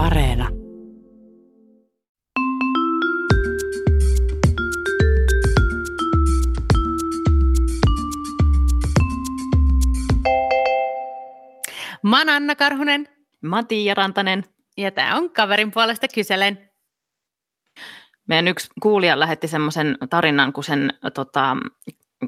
[0.00, 0.48] Areena.
[12.02, 13.08] Mä oon Anna Karhunen
[13.40, 14.44] Mä oon Tiia Rantanen.
[14.76, 16.70] ja tää on kaverin puolesta kyselen.
[18.28, 21.56] Meidän yksi kuulija lähetti semmoisen tarinan, kun sen tota,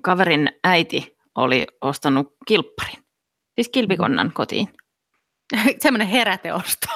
[0.02, 3.04] kaverin äiti oli ostanut kilpparin.
[3.54, 4.81] Siis kilpikonnan kotiin.
[5.82, 6.86] Semmoinen heräteosto.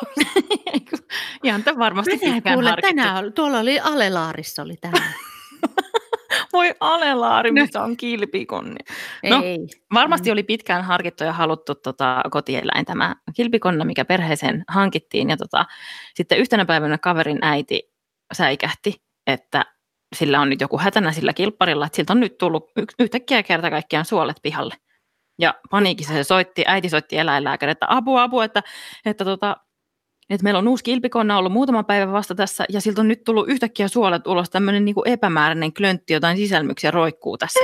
[1.44, 5.14] Ihan tämän varmasti Tänään, pitkään kuule, tänään oli, tuolla oli Alelaarissa oli tänään.
[6.52, 7.62] Voi alelaari, No.
[7.62, 8.76] missä on kilpikonni.
[9.30, 9.58] No, Ei.
[9.94, 10.32] Varmasti Mm.
[10.32, 15.30] oli pitkään harkittu ja haluttu tota, kotieläin tämä kilpikonna, mikä perheeseen hankittiin.
[15.30, 15.66] Ja tota,
[16.14, 17.82] sitten yhtenä päivänä kaverin äiti
[18.32, 19.64] säikähti, että
[20.16, 24.04] sillä on nyt joku hätänä sillä kilpparilla, että siltä on nyt tullut yhtäkkiä kerta kaikkiaan
[24.04, 24.74] suolet pihalle.
[25.38, 28.62] Ja paniikissa se soitti, äiti soitti eläinlääkäri, että apua, apua, että,
[29.04, 29.56] että, tota,
[30.30, 33.48] että meillä on uusi kilpikonna ollut muutama päivä vasta tässä, ja siltä on nyt tullut
[33.48, 37.60] yhtäkkiä suolet ulos, tämmöinen niin epämääräinen klöntti, jotain sisälmyksiä roikkuu tässä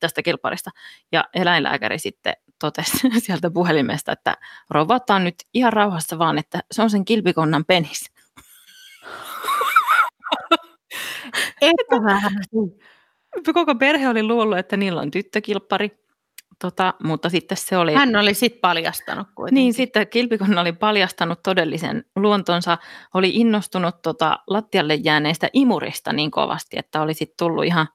[0.00, 0.70] tästä kilpparista.
[1.12, 4.36] Ja eläinlääkäri sitten totesi sieltä puhelimesta, että
[4.70, 8.12] rouva nyt ihan rauhassa vaan, että se on sen kilpikonnan penis.
[13.54, 15.90] Koko perhe oli luullut, että niillä on tyttökilppari,
[16.62, 17.94] tota, mutta sitten se oli...
[17.94, 19.54] Hän oli sit paljastanut kuitenkin.
[19.54, 22.78] Niin, sitten kilpikonna oli paljastanut todellisen luontonsa,
[23.14, 27.86] oli innostunut tota, lattialle jääneistä imurista niin kovasti, että oli sitten tullut ihan...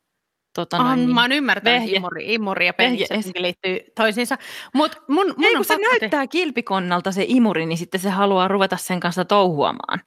[0.55, 4.37] Tota, Ah, noin, niin, mä oon ymmärtänyt, vehje- että imuri, imuri ja penikset liittyy toisiinsa.
[4.73, 8.09] Mutta mun, mun Ei, kun se pakko te- näyttää kilpikonnalta se imuri, niin sitten se
[8.09, 9.99] haluaa ruveta sen kanssa touhuamaan.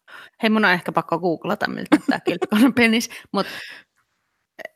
[0.43, 3.11] Hei, mun on ehkä pakko googlata, miltä tämä kilpikonnan penis.
[3.33, 3.47] Mut,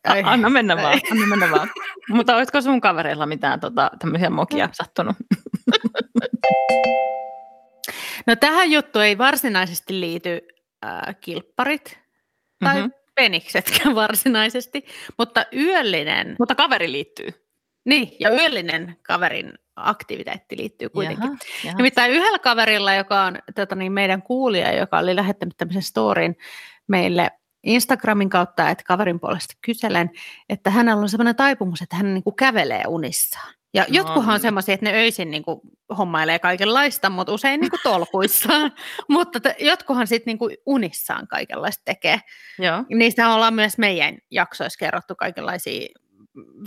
[0.05, 1.71] A- Anna mennä vaan, anna mennä vaan.
[2.11, 5.17] Mutta olisiko sun kavereilla mitään tota, tämmöisiä mokia sattunut?
[8.27, 10.41] No tähän juttuun ei varsinaisesti liity
[10.87, 11.99] äh, kilpparit
[12.65, 12.83] tai Mhm.
[12.85, 12.93] mm-hmm.
[13.15, 14.87] peniksetkään varsinaisesti,
[15.19, 17.29] mutta yöllinen, Mutta kaveri liittyy.
[17.85, 21.25] niin, ja yöllinen kaverin aktiviteetti liittyy kuitenkin.
[21.25, 21.77] Jaha, jaha.
[21.77, 26.37] Nimittäin yhdellä kaverilla, joka on tota niin, meidän kuulija, joka oli lähettänyt tämmöisen storin
[26.89, 27.31] meille
[27.65, 30.11] Instagramin kautta, että kaverin puolesta kyselen,
[30.49, 33.55] että hänellä on semmoinen taipumus, että hän niin kuin kävelee unissaan.
[33.75, 34.41] Ja No jotkuhan on niin.
[34.41, 35.61] semmoisia, että ne öisin niin kuin
[35.99, 38.73] hommailee kaikenlaista, mutta usein niin kuin tolkuissaan.
[39.09, 42.21] mutta te, jotkuhan sitten niin kuin unissaan kaikenlaista tekee.
[42.59, 42.85] Joo.
[42.91, 45.89] Niistä ollaan myös meidän jaksoissa kerrottu kaikenlaisia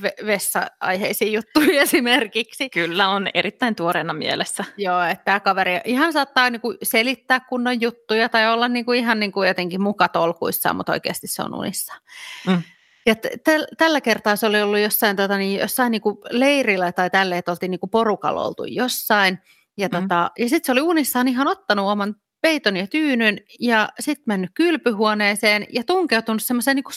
[0.01, 2.69] ve- vessa-aiheisia juttuja esimerkiksi.
[2.69, 4.63] Kyllä on erittäin tuoreena mielessä.
[4.77, 9.43] Joo, että tämä kaveri ihan saattaa niinku selittää kunnon juttuja tai olla niinku ihan niinku
[9.43, 11.93] jotenkin mukatolkuissaan, mutta oikeasti se on unissa.
[12.47, 12.61] Mm.
[13.05, 17.09] Ja t- täl- tällä kertaa se oli ollut jossain, tota, niin, jossain niinku leirillä tai
[17.09, 19.39] tälleen, että oltiin niinku porukalla oltu jossain.
[19.77, 20.01] Ja, Mm.
[20.01, 24.51] tota, ja sitten se oli unissaan ihan ottanut oman peiton ja tyynyn ja sitten mennyt
[24.53, 26.91] kylpyhuoneeseen ja tunkeutunut semmoiseen niinku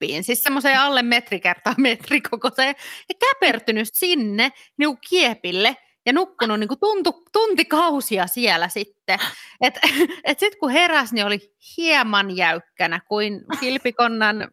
[0.00, 2.74] suihkukoppiin, siis semmoiseen alle metri kertaa metri kokoiseen
[3.08, 9.18] ja käpertynyt sinne niinku kiepille ja nukkunut niinku tuntu, tuntikausia siellä sitten.
[9.60, 9.78] Et,
[10.24, 14.50] et sitten kun heräsi, niin oli hieman jäykkänä kuin kilpikonnan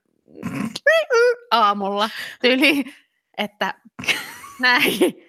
[1.51, 2.09] aamulla
[2.41, 2.83] tyli,
[3.37, 3.73] että
[4.59, 5.27] näin.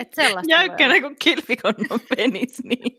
[0.00, 0.12] Et
[0.48, 2.64] Jäykkänä kuin kilpikonnon penis.
[2.64, 2.98] Niin.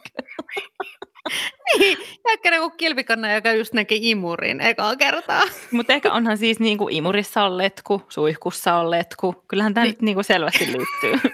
[1.79, 1.97] Niin,
[2.28, 5.41] jäykkänä kuin kilpikonna, joka just näki imurin ekaa kertaa.
[5.72, 9.35] Mutta ehkä onhan siis niin kuin imurissa on letku, suihkussa on letku.
[9.47, 9.91] Kyllähän tämä Niin.
[9.91, 11.31] nyt niin kuin selvästi liittyy.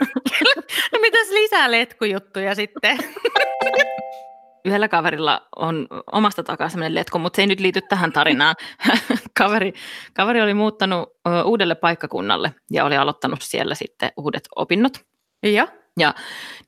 [0.91, 2.97] No mitäs lisää letkujuttuja sitten?
[4.65, 8.55] Yhdellä kaverilla on omasta takaa sellainen letku, mutta se ei nyt liity tähän tarinaan.
[9.37, 9.73] kaveri,
[10.13, 11.09] kaveri oli muuttanut
[11.45, 14.93] uudelle paikkakunnalle ja oli aloittanut siellä sitten uudet opinnot.
[15.43, 15.67] Joo.
[15.99, 16.13] Ja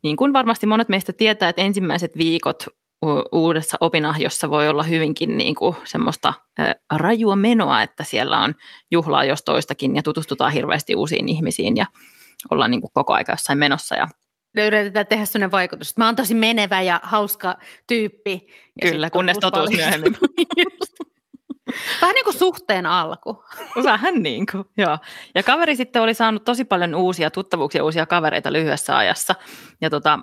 [0.03, 2.65] niin kuin varmasti monet meistä tietää, että ensimmäiset viikot
[3.31, 6.33] uudessa opinahjossa voi olla hyvinkin niin kuin semmoista
[6.93, 8.55] rajua menoa, että siellä on
[8.91, 11.85] juhlaa jos toistakin ja tutustutaan hirveästi uusiin ihmisiin ja
[12.49, 13.95] ollaan niin kuin koko aika jossain menossa.
[13.95, 14.07] Ja
[14.55, 17.57] Me yritetään tehdä sellainen vaikutus, että mä oon tosi menevä ja hauska
[17.87, 18.47] tyyppi.
[18.81, 20.17] Ja kyllä, kunnes totuus myöhemmin.
[22.01, 23.43] Vähän niin kuin suhteen alku.
[23.83, 24.97] Vähän niin kuin, joo.
[25.35, 29.35] Ja kaveri sitten oli saanut tosi paljon uusia tuttavuuksia, uusia kavereita lyhyessä ajassa.
[29.81, 30.19] Ja tota,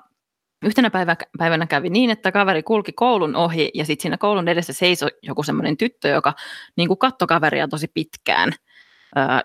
[0.64, 4.72] yhtenä päivä, päivänä kävi niin, että kaveri kulki koulun ohi ja sitten siinä koulun edessä
[4.72, 6.34] seisoi joku semmoinen tyttö, joka
[6.76, 8.52] niin kuin katsoi kaveria tosi pitkään.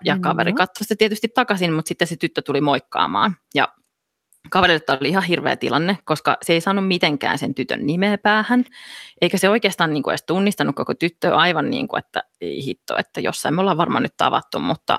[0.04, 0.20] Ja Mm.
[0.20, 3.36] kaveri katsoi sitä tietysti takaisin, mutta sitten se tyttö tuli moikkaamaan.
[3.54, 3.68] Ja
[4.50, 8.64] kaverille tämä oli ihan hirveä tilanne, koska se ei saanut mitenkään sen tytön nimeä päähän,
[9.20, 12.96] eikä se oikeastaan niin kuin edes tunnistanut koko tyttöä aivan niin kuin, että ei hitto,
[12.98, 14.98] että jossain me ollaan varmaan nyt tavattu, mutta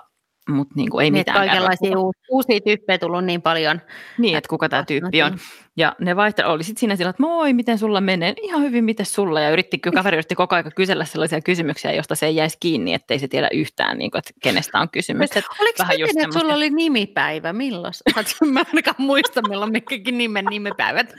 [0.50, 2.12] mutta niin kuin ei Niin, mitään kaikenlaisia eroa.
[2.30, 3.82] uusia, tyyppejä tullut niin paljon.
[4.18, 5.38] Niin, että kuka tämä tyyppi on.
[5.78, 8.34] Ja ne vaihtelu oli sitten siinä sillä, että moi, miten sulla menee?
[8.42, 9.42] Ihan hyvin, miten sulla?
[9.42, 13.20] Ja yritti, kaveri yritti koko ajan kysellä sellaisia kysymyksiä, josta se ei jäisi kiinni, ettei
[13.20, 15.38] se tiedä yhtään, niin kuin, että kenestä on kysymys.
[15.38, 17.54] Et Oliko vähän miten, että sulla oli nimipäivä?
[17.54, 17.94] Milloin?
[18.46, 21.14] Mä en ainakaan muista, milloin mikäkin nimen nimipäivät.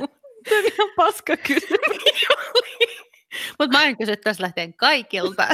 [0.50, 2.05] ihan paska kysymys.
[3.58, 5.49] Mutta mä en kysy tässä lähtien kaikilta.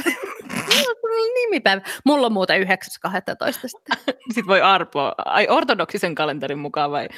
[1.34, 1.82] Nimipäivä?
[2.04, 2.68] Mulla on muuten 9.12.
[3.66, 4.14] sitten.
[4.34, 5.14] Sitten voi arpoa.
[5.24, 7.08] Ai ortodoksisen kalenterin mukaan vai?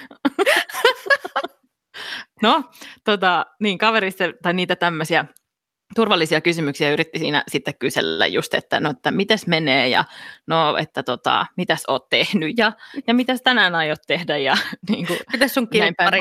[2.43, 2.62] no,
[3.05, 5.25] tota, niin kaverista, tai niitä tämmöisiä
[5.94, 10.05] turvallisia kysymyksiä yritti siinä sitten kysellä just, että no, että mitäs menee ja
[10.46, 12.73] no, että tota, mitäs oot tehnyt ja,
[13.06, 14.56] ja mitäs tänään aiot tehdä ja
[14.91, 16.20] niin kuin, Mitäs sun kilppari?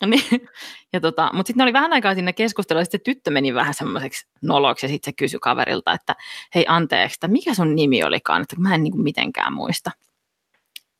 [0.06, 0.48] Niin,
[0.92, 3.74] ja tota, mutta sitten ne oli vähän aikaa siinä keskustelua, ja sitten tyttö meni vähän
[3.74, 6.16] semmoiseksi noloksi, ja sitten se kysyi kaverilta, että
[6.54, 9.90] hei anteeksi, että mikä sun nimi olikaan, että mä en niin mitenkään muista.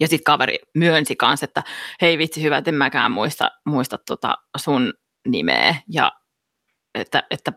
[0.00, 1.62] Ja sitten kaveri myönsi kanssa, että
[2.00, 4.94] hei vitsi hyvä, että en mäkään muista, muista tota sun
[5.28, 6.12] nimeä, ja
[6.94, 7.52] että, että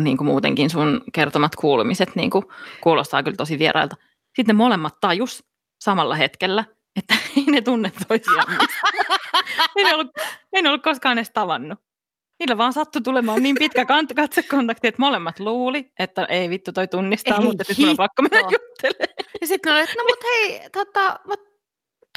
[0.00, 2.44] niin kuin muutenkin sun kertomat kuulumiset niin kuin
[2.80, 3.96] kuulostaa kyllä tosi vierailta.
[4.36, 5.44] Sitten ne molemmat tajus
[5.80, 6.64] samalla hetkellä,
[6.96, 8.46] että ei ne tunne toisiaan
[9.84, 10.10] ne ollut,
[10.52, 11.78] ei ne ollut koskaan edes tavannut.
[12.40, 13.86] Niillä vaan sattui tulemaan niin pitkä
[14.16, 18.38] katsekontakti, että molemmat luuli, että ei vittu toi tunnistaa, Ei mutta nyt on pakko mennä
[18.40, 19.14] juttelemaan.
[19.40, 21.40] Ja sitten oli, että no mut hei, tota, mut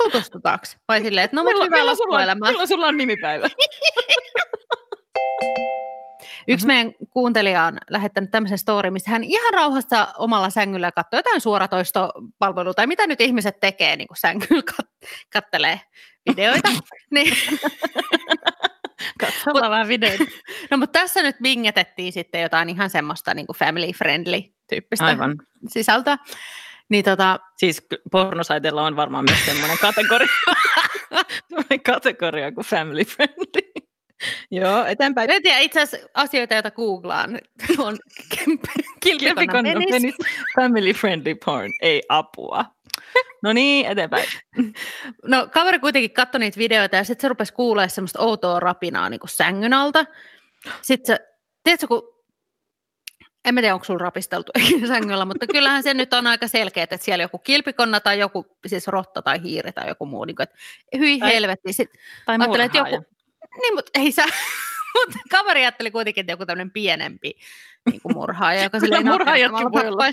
[0.04, 0.66] tutustutaanko?
[0.88, 2.50] Vai silleen, että no mut milloin, hyvää loppuelämää.
[2.50, 3.48] milloin sulla on nimipäivä?
[6.48, 6.68] Yksi Mhm.
[6.68, 12.74] meidän kuuntelija on lähettänyt tämmöisen story, missä hän ihan rauhassa omalla sängyllä katsoo jotain suoratoistopalvelua,
[12.74, 15.82] tai mitä nyt ihmiset tekee, niin kuin sängyllä kat- kattelee
[16.28, 16.70] videoita.
[17.16, 17.34] niin,
[19.20, 20.24] Katsotaan vähän videoita.
[20.72, 25.36] no mutta tässä nyt vingetettiin sitten jotain ihan semmoista niin kuin family friendly tyyppistä Aivan.
[25.68, 26.18] sisältöä.
[26.90, 30.28] Niin tota, Siis pornosaiteilla on varmaan myös semmoinen kategoria,
[31.86, 33.88] kategoria kuin family friendly.
[34.52, 35.30] Joo, eteenpäin.
[35.30, 37.40] en tiedä, itse asiassa asioita, joita googlaan,
[37.78, 37.98] on
[39.00, 40.16] kilpikonna penis,
[40.56, 42.66] family friendly porn, ei apua.
[43.44, 44.26] No niin, eteenpäin.
[45.26, 49.20] No kaveri kuitenkin katsoi niitä videoita ja sitten se rupesi kuulemaan semmoista outoa rapinaa niin
[49.20, 50.06] kuin sängyn alta.
[50.82, 51.28] Sitten se,
[51.64, 52.18] tiedätkö, kun
[53.46, 54.52] en mä tiedä, onko sulla rapisteltu
[54.88, 58.88] sängyllä, mutta kyllähän se nyt on aika selkeä, että siellä joku kilpikonna tai joku, siis
[58.88, 60.58] rotta tai hiiri tai joku muu, niin kuin, että
[60.98, 61.74] hyi Tai- helvetti.
[61.74, 63.06] Sitten Tai että joku,
[63.62, 64.26] niin, mutta ei sä,
[64.96, 67.34] mutta kaveri ajatteli kuitenkin, että joku tämmöinen pienempi
[67.92, 70.06] niin kuin murhaaja, joka silleen murhaajatkin voi olla.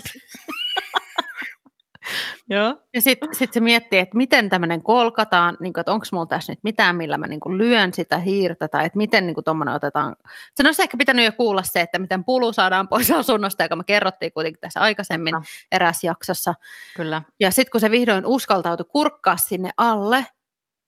[2.49, 2.77] Joo.
[2.93, 6.51] Ja sitten sit se miettii, että miten tämmöinen kolkataan, niin kuin, että onko mulla tässä
[6.51, 10.15] nyt mitään, millä mä niin kuin lyön sitä hiirtä, tai että miten niin tuommoinen otetaan.
[10.55, 13.83] Sen olisi ehkä pitänyt jo kuulla se, että miten pulu saadaan pois asunnosta, joka me
[13.83, 15.35] kerrottiin kuitenkin tässä aikaisemmin
[15.71, 16.53] eräs jaksossa.
[16.95, 17.21] Kyllä.
[17.39, 20.25] Ja sitten kun se vihdoin uskaltautui kurkkaa sinne alle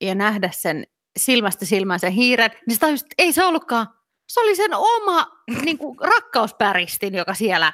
[0.02, 0.84] ja nähdä sen
[1.18, 3.97] silmästä silmään sen hiiren, niin se tajusi, että ei se ollutkaan.
[4.27, 5.27] Se oli sen oma
[5.65, 7.74] niin kuin, rakkauspäristin, joka siellä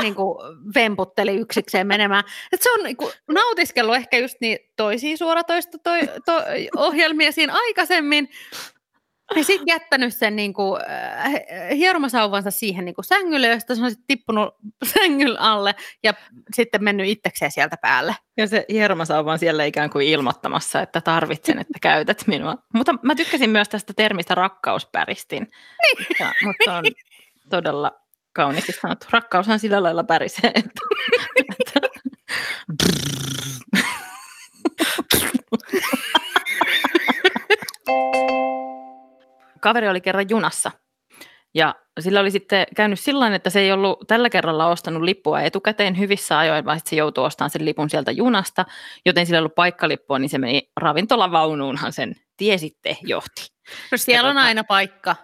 [0.00, 0.38] niin kuin,
[0.74, 2.24] vemputteli yksikseen menemään.
[2.52, 6.32] Et se on niin kuin, nautiskellut ehkä just niin toisia suoratoista toi, to,
[6.76, 8.28] ohjelmia siinä aikaisemmin.
[9.36, 11.32] Ja sitten jättänyt sen niin kuin, äh,
[11.76, 14.54] hieromasauvansa siihen niin kuin sängylle, josta se on sitten tippunut
[14.94, 16.14] sängyn alle ja
[16.54, 18.16] sitten mennyt itsekseen sieltä päälle.
[18.36, 22.56] Ja se hieromasauva on siellä ikään kuin ilmoittamassa, että tarvitsen, että käytät minua.
[22.74, 25.50] Mutta mä tykkäsin myös tästä termistä rakkauspäristin.
[25.82, 26.06] Niin.
[26.20, 26.84] Ja, mutta se on
[27.50, 27.92] todella
[28.32, 29.06] kauniisti sanottu.
[29.10, 30.50] Rakkaushan sillä lailla pärisee.
[30.54, 30.80] Että,
[31.36, 31.80] että,
[39.60, 40.70] Kaveri oli kerran junassa.
[41.54, 45.98] Ja sillä oli sitten käynyt sillä että se ei ollut tällä kerralla ostanut lippua etukäteen
[45.98, 48.64] hyvissä ajoin, vaan sitten se joutui ostamaan sen lipun sieltä junasta,
[49.06, 53.46] joten sillä ei ollut paikkalippua, niin se meni ravintolavaunuunhan sen tie sitten johti.
[53.92, 55.16] No siellä on tota- aina paikka.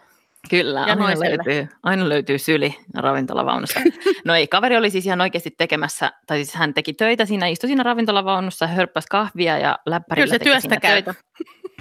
[0.50, 1.28] Kyllä, Ja aina noiselle.
[1.46, 3.80] löytyy, aina löytyy syli ravintolavaunusta.
[4.24, 7.68] No ei, kaveri oli siis ihan oikeasti tekemässä, tai siis hän teki töitä siinä, istui
[7.68, 11.02] siinä ravintolavaunussa, hörppäsi kahvia ja läppärillä Kyllä se teki työstä käy.
[11.02, 11.14] töitä.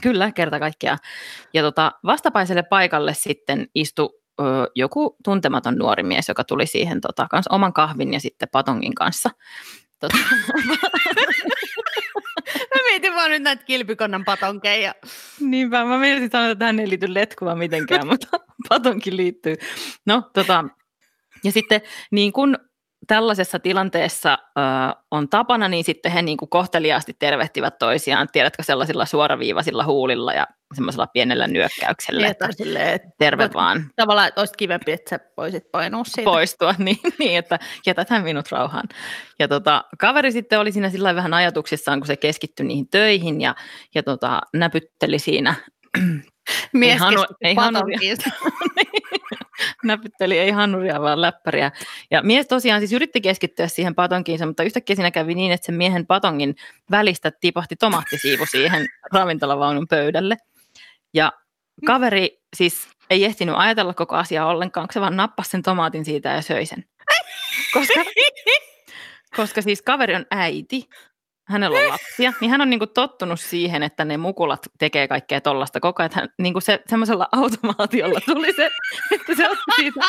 [0.06, 0.98] Kyllä, kerta kaikkiaan.
[1.54, 4.10] Ja tota, vastapaiselle paikalle sitten istui
[4.42, 4.44] ö,
[4.76, 9.30] joku tuntematon nuori mies, joka tuli siihen tota, kans oman kahvin ja sitten patongin kanssa.
[10.00, 10.18] Tota,
[12.76, 14.96] Mä mietin vaan nyt näitä kilpikonnan patonkeja.
[15.40, 18.28] Niinpä, mä menisin sanoa, että tähän ei liity letkuva mitenkään, mutta
[18.70, 19.56] patonkin liittyy.
[20.06, 20.66] No, tota,
[21.44, 21.82] ja sitten
[22.12, 22.58] niin kuin
[23.08, 24.62] tällaisessa tilanteessa ö,
[25.12, 30.48] on tapana, niin sitten he niin kuin kohteliaasti tervehtivät toisiaan, tiedätkö, sellaisilla suoraviivaisilla huulilla ja
[30.76, 32.22] semmoisella pienellä nyökkäyksellä.
[32.22, 36.04] Niin, että silleen, että terve voit- vaan tavallaan että olisi kivempi, että sä voisit painua
[36.04, 36.32] siitä.
[36.32, 38.86] poistua, niin, niin että jätäthän minut rauhaan.
[39.40, 43.56] Ja tota, kaveri sitten oli siinä sillä vähän ajatuksissaan, kun se keskittyi niihin töihin ja,
[43.96, 45.56] ja tota, näpytteli siinä,
[46.74, 48.00] Mies Ei hanu- ei hanuria.
[49.86, 51.72] näpytteli ei hannuria, vaan läppäriä.
[52.12, 55.75] Ja mies tosiaan siis yritti keskittyä siihen patonkiinsa, mutta yhtäkkiä siinä kävi niin, että sen
[55.75, 56.56] miehen patongin
[56.92, 60.38] välistä tipahti tomaattisiivu siihen ravintolavaunun pöydälle.
[61.13, 61.32] Ja
[61.86, 66.42] kaveri siis ei ehtinyt ajatella koko asiaa ollenkaan, se vaan nappasi sen tomaatin siitä ja
[66.42, 66.86] söi sen.
[67.74, 68.04] Koska,
[69.36, 70.89] koska siis kaveri on äiti,
[71.48, 75.80] hänellä on lapsia, niin hän on niinku tottunut siihen, että ne mukulat tekee kaikkea tollasta
[75.80, 76.12] koko ajan.
[76.14, 78.70] Hän, niinku se, semmoisella automaatiolla tuli se,
[79.12, 80.00] että se otti siitä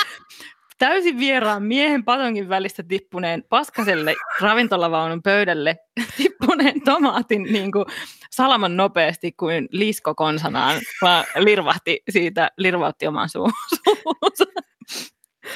[0.78, 5.76] täysin vieraan miehen patonkin välistä tippuneen paskaselle ravintolavaunun pöydälle
[6.16, 7.84] tippuneen tomaatin niin kuin
[8.30, 13.50] salaman nopeasti kuin lisko konsanaan, vaan lirvahti siitä, lirvautti oman suu-
[13.84, 14.44] suunsa.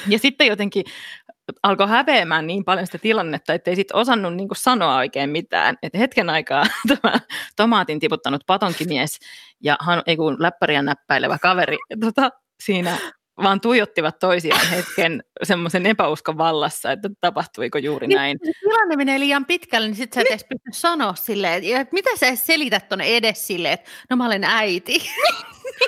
[0.09, 0.85] Ja sitten jotenkin
[1.63, 5.77] alkoi häpeämään niin paljon sitä tilannetta, ettei sitten osannut niin kuin sanoa oikein mitään.
[5.83, 7.21] Et hetken aikaa tämä
[7.57, 9.19] tomaatin tiputtanut patonkimies
[9.61, 12.31] ja han, ei kun läppäriä näppäilevä kaveri tota,
[12.63, 12.97] siinä
[13.43, 18.39] vaan tuijottivat toisiaan hetken semmoisen epäuskon vallassa, että tapahtuiko juuri Niin, näin.
[18.61, 22.27] tilanne menee liian pitkälle, niin sit sä et edes pysty sanoa silleen, että mitä sä
[22.27, 24.93] edes selität tuonne edes silleen, että no mä olen äiti.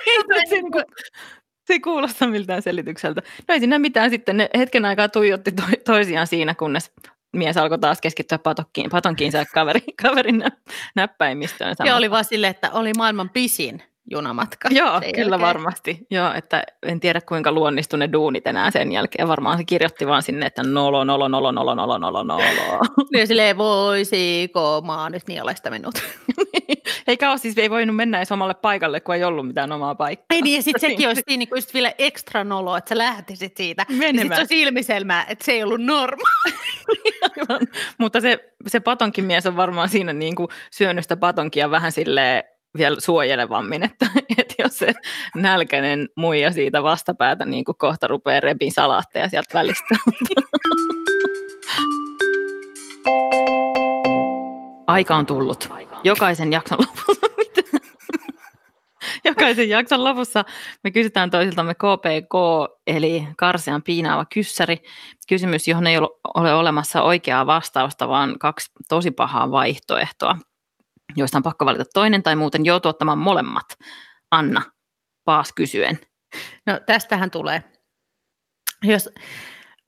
[0.07, 1.42] Ei, se, niinku, se
[1.73, 3.23] ei kuulosta miltään selitykseltä.
[3.49, 6.93] No ei siinä mitään sitten, ne hetken aikaa tuijotti to, toisiaan siinä, kunnes
[7.33, 10.51] mies alkoi taas keskittyä patokkiin, patonkiinsa ja kaveri, kaverin nä,
[10.95, 11.77] näppäimistöön.
[11.85, 14.69] Ja oli vaan silleen, että oli maailman pisin junamatka.
[14.73, 15.41] Joo, kyllä jälkeen.
[15.41, 16.07] varmasti.
[16.11, 19.29] Joo, että en tiedä kuinka luonnistu ne duunit enää sen jälkeen.
[19.29, 22.81] Varmaan se kirjoitti vaan sinne, että nolo, nolo, nolo, nolo, nolo, nolo, nolo.
[23.13, 25.95] Niin silleen, voisiko mä oon nyt niolesta minut.
[27.07, 30.27] Eikä ole siis, ei voinut mennä edes omalle paikalle, kun ei ollut mitään omaa paikkaa.
[30.31, 33.57] Ei niin, ja sitten sekin olisi niin kuin just vielä ekstra nolo, että sä lähtisit
[33.57, 33.87] siitä.
[33.89, 34.19] Ja Menemään.
[34.19, 36.53] sitten se olisi ilmiselmää, että se ei ollut normaali.
[37.99, 42.45] Mutta se, se patonkin mies on varmaan siinä niin kuin syönyt sitä patonkia vähän sille
[42.77, 44.07] vielä suojelevammin, että,
[44.39, 44.93] että jos se
[45.35, 49.95] nälkäinen muija siitä vastapäätä niin kuin kohta rupeaa repin salaatteja sieltä välistä.
[54.87, 55.69] Aika on tullut.
[56.05, 57.27] Jokaisen jakson lopussa.
[59.25, 60.45] Jokaisen jakson lopussa
[60.85, 62.35] me kysytään toisiltamme KPK,
[62.87, 64.83] eli karsean piinaava kyssäri.
[65.29, 70.39] Kysymys, johon ei ole olemassa oikeaa vastausta, vaan kaksi tosi pahaa vaihtoehtoa,
[71.17, 73.67] joista on pakko valita toinen tai muuten joutuu ottamaan molemmat.
[74.31, 74.63] Anna,
[75.25, 76.01] paas kysyen.
[76.67, 77.65] No tästähän tulee.
[78.85, 79.09] Jos,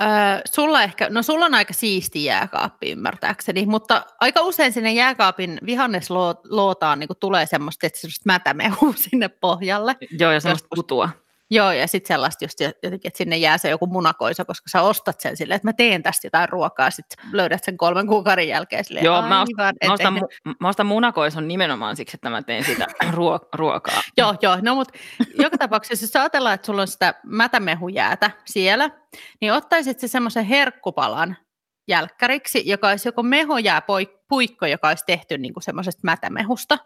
[0.02, 5.58] äh, sulla ehkä, no sulla on aika siisti jääkaappi ymmärtääkseni, mutta aika usein sinne jääkaapin
[5.66, 9.96] vihanneslootaan niin tulee semmoista, että semmoista mätämehua sinne pohjalle.
[10.18, 11.08] Joo, ja semmoista kutua.
[11.54, 15.20] Joo, ja sitten sellaista just jotenkin, että sinne jää se joku munakoisa, koska sä ostat
[15.20, 19.04] sen silleen, että mä teen tästä jotain ruokaa, sitten löydät sen kolmen kuukauden jälkeen silleen,
[19.04, 22.42] Joo, mä, ost, aivan, et mä, ostan, mu- mä ostan munakoison nimenomaan siksi, että mä
[22.42, 24.02] teen sitä ruo- ruokaa.
[24.16, 24.58] Joo, joo.
[24.62, 24.98] No mutta
[25.38, 28.90] joka tapauksessa, jos ajatellaan, että sulla on sitä mätämehujäätä siellä,
[29.40, 31.36] niin ottaisit se semmoisen herkkupalan
[31.88, 36.78] jälkkäriksi, joka olisi joko mehojää poi- puikko, joka olisi tehty niin kuin semmoisesta mätämehusta,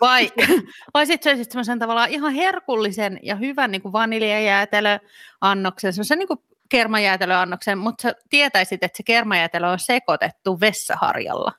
[0.00, 0.32] vai,
[0.94, 6.40] vai sitten söisit semmoisen tavallaan ihan herkullisen ja hyvän niin kuin vaniljajäätelöannoksen, semmoisen niin kuin
[6.68, 11.52] kermajäätelöannoksen, mutta sä tietäisit, että se kermajäätelö on sekoitettu vessaharjalla,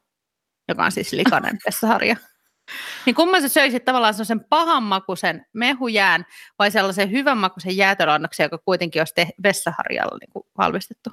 [0.68, 2.16] joka on siis likainen vessaharja.
[3.06, 6.26] Niin kumman sä söisit tavallaan sellaisen pahanmakuisen mehujään
[6.60, 11.10] vai sellaisen hyvänmakuisen jäätelöannoksen, joka kuitenkin olisi te- vessaharjalla niin kuin valmistettu?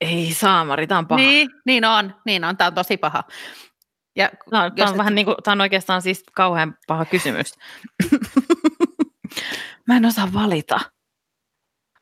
[0.00, 1.20] Ei saamari, tämä on paha.
[1.20, 3.24] Niin, niin on, niin on, tämä on tosi paha.
[4.16, 7.54] Ja Jos tämä on, et- vähän niin kuin, tämä on oikeastaan siis kauhean paha kysymys.
[9.88, 10.80] mä en osaa valita.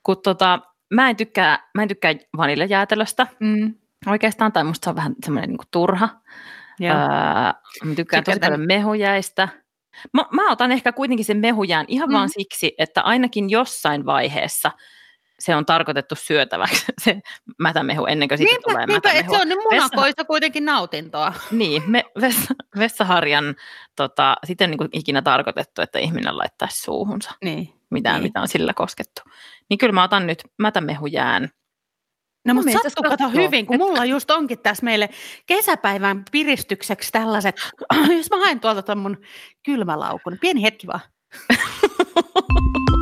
[0.02, 0.60] Kun tota,
[0.94, 3.74] mä en tykkää, mä en tykkää vaniljajäätelöstä mm,
[4.06, 6.08] oikeastaan, tai musta se on vähän semmoinen niin turha.
[6.80, 6.96] joo.
[6.96, 9.48] Öö, mä tykkään tosi paljon mehujäistä.
[10.12, 12.12] Mä, mä otan ehkä kuitenkin sen mehujään ihan mm.
[12.12, 14.70] vaan siksi, että ainakin jossain vaiheessa
[15.38, 17.21] se on tarkoitettu syötäväksi, se
[17.59, 19.35] mätämehu, ennen kuin siitä Niinpä, tulee niinpä että mätämehu.
[19.35, 21.33] se on niin munakoissa kuitenkin nautintoa.
[21.50, 23.57] Niin, me, vessa, vessaharjan,
[23.97, 27.73] tota, sitä on niin kuin ikinä tarkoitettu, että ihminen laittaisi suuhunsa Niin.
[27.90, 28.23] mitään, Niin.
[28.23, 29.23] mitä on sillä koskettu.
[29.71, 31.49] Niin kyllä mä otan nyt mätämehujään.
[32.47, 35.09] No mutta sattuu kato hyvin, kun mulla just onkin tässä meille
[35.47, 37.57] kesäpäivän piristykseksi tällaiset,
[38.16, 39.16] jos mä haen tuolta ton mun
[39.64, 41.00] kylmälaukun, pieni hetki vaan.